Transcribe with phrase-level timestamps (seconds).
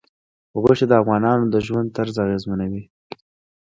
[0.61, 2.83] غوښې د افغانانو د ژوند طرز اغېزمنوي.